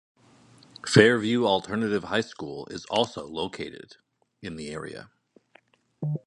[0.83, 3.97] Fairview Alternative High School is also located
[4.41, 5.11] in the area.